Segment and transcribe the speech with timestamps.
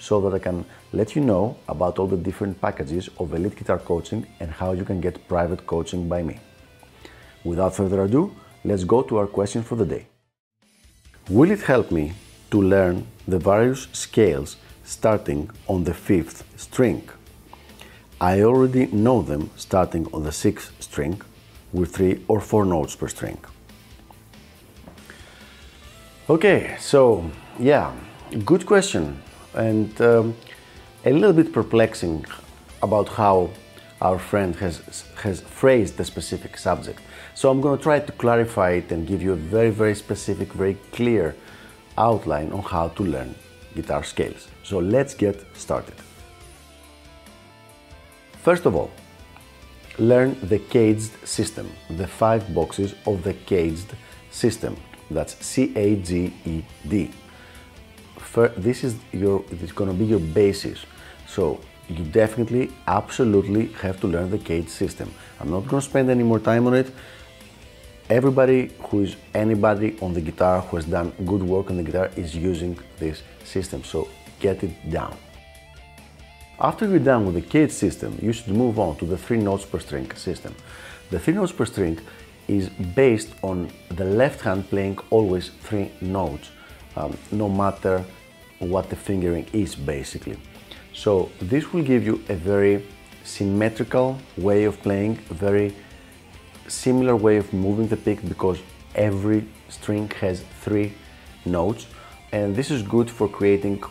[0.00, 3.78] so that I can let you know about all the different packages of elite guitar
[3.78, 6.38] coaching and how you can get private coaching by me.
[7.44, 10.06] Without further ado, let's go to our question for the day.
[11.28, 12.14] Will it help me
[12.50, 17.08] to learn the various scales starting on the fifth string?
[18.20, 21.20] I already know them starting on the sixth string
[21.72, 23.38] with three or four notes per string.
[26.28, 27.92] Okay, so yeah,
[28.44, 29.22] good question
[29.54, 30.36] and um,
[31.04, 32.24] a little bit perplexing
[32.82, 33.50] about how
[34.00, 37.00] our friend has, has phrased the specific subject.
[37.34, 40.52] So I'm going to try to clarify it and give you a very, very specific,
[40.52, 41.34] very clear
[41.98, 43.34] outline on how to learn
[43.74, 44.48] guitar scales.
[44.62, 45.94] So let's get started.
[48.42, 48.90] First of all,
[49.98, 53.94] learn the caged system, the five boxes of the caged
[54.30, 54.76] system.
[55.10, 55.74] That's C
[58.34, 60.84] This is your it's going to be your basis.
[61.26, 65.12] So you definitely absolutely have to learn the cage system.
[65.40, 66.92] I'm not going to spend any more time on it.
[68.08, 72.10] Everybody who is anybody on the guitar who has done good work on the guitar
[72.16, 73.82] is using this system.
[73.82, 74.08] So
[74.38, 75.16] get it down.
[76.60, 79.64] After you're done with the cage system you should move on to the three notes
[79.64, 80.54] per string system.
[81.10, 81.98] The three notes per string
[82.46, 86.50] is based on the left hand playing always three notes
[86.96, 88.04] um, no matter
[88.60, 90.36] what the fingering is basically.
[90.92, 92.86] So this will give you a very
[93.24, 95.74] symmetrical way of playing, a very
[96.68, 98.58] similar way of moving the pick because
[98.94, 100.92] every string has three
[101.44, 101.86] notes
[102.32, 103.82] and this is good for creating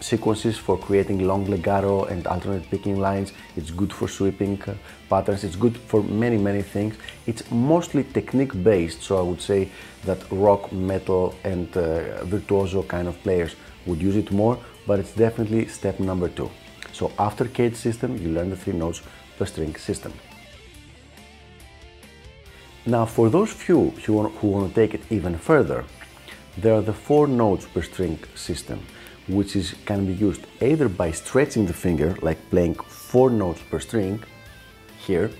[0.00, 3.32] sequences for creating long legato and alternate picking lines.
[3.56, 4.74] It's good for sweeping uh,
[5.08, 5.44] patterns.
[5.44, 6.94] It's good for many, many things.
[7.26, 9.70] It's mostly technique based, so I would say
[10.04, 15.12] that rock, metal, and uh, virtuoso kind of players would use it more, but it's
[15.12, 16.50] definitely step number two.
[16.92, 19.02] So after cage system, you learn the three notes
[19.38, 20.12] per string system.
[22.86, 25.84] Now for those few who want, who want to take it even further,
[26.56, 28.80] there are the four notes per string system,
[29.28, 33.78] which is can be used either by stretching the finger, like playing four notes per
[33.78, 34.22] string
[35.06, 35.30] here,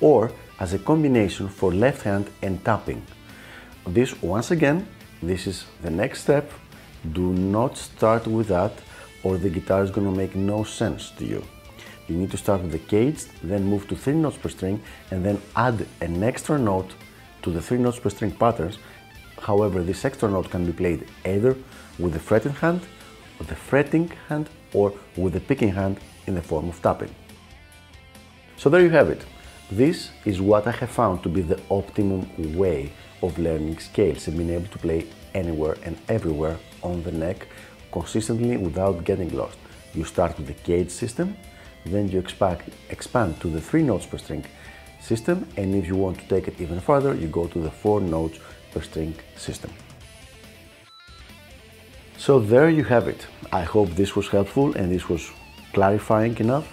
[0.00, 3.02] or as a combination for left hand and tapping.
[3.86, 4.86] This once again,
[5.22, 6.50] this is the next step
[7.12, 8.72] do not start with that
[9.22, 11.42] or the guitar is to make no sense to you.
[12.08, 15.24] You need to start with the caged, then move to three notes per string, and
[15.24, 16.92] then add an extra note
[17.42, 18.78] to the three notes per string patterns.
[19.38, 21.56] However, this extra note can be played either
[21.98, 22.80] with the fretting hand,
[23.40, 27.12] with the fretting hand, or with the picking hand in the form of tapping.
[28.56, 29.24] So there you have it.
[29.72, 32.92] This is what I have found to be the optimum way
[33.22, 37.48] of learning scales and being able to play anywhere and everywhere on the neck
[37.90, 39.58] consistently without getting lost.
[39.94, 41.36] You start with the cage system,
[41.84, 44.44] then you expand, expand to the three notes per string
[45.00, 48.00] system, and if you want to take it even further, you go to the four
[48.00, 48.38] notes
[48.72, 49.72] per string system.
[52.20, 53.26] So there you have it.
[53.50, 55.30] I hope this was helpful and this was
[55.72, 56.68] clarifying enough,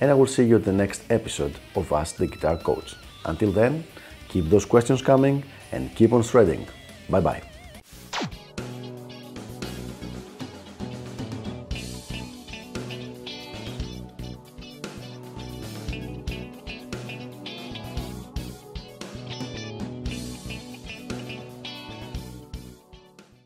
[0.00, 2.94] and I will see you at the next episode of Ask the Guitar Coach.
[3.24, 3.82] Until then,
[4.28, 6.68] keep those questions coming and keep on shredding.
[7.10, 7.53] Bye bye.